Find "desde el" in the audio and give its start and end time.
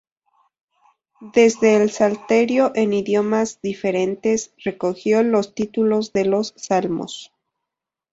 1.35-1.91